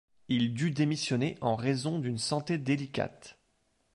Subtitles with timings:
[0.29, 3.37] Il dut démissionner en raison d'une santé délicate.